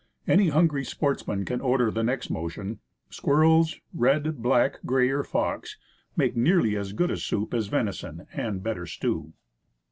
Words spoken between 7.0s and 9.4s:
a soup as venison,* and a better stew.